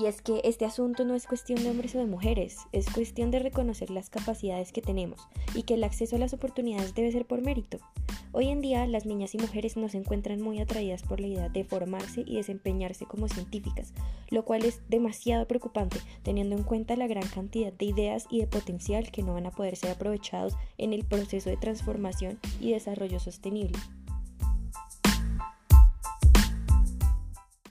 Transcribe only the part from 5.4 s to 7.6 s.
y que el acceso a las oportunidades debe ser por